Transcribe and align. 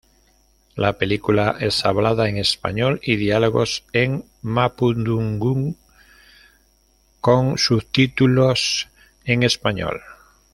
La 0.75 0.97
película 0.97 1.57
es 1.59 1.85
hablada 1.85 2.27
en 2.27 2.37
español 2.39 2.99
y 3.03 3.17
diálogos 3.17 3.83
en 3.93 4.25
mapudungún 4.41 5.77
con 7.19 7.55
subtítulos 7.59 8.87
en 9.25 9.43
español. 9.43 10.01